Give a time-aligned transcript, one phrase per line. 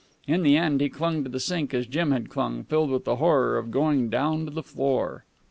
[0.27, 3.17] In the end, he clung to the sink as Jim had clung, filled with the
[3.17, 5.25] horror of going down to the floor.